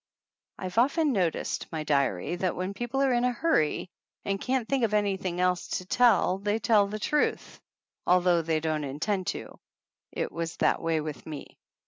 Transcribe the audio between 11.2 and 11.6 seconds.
me.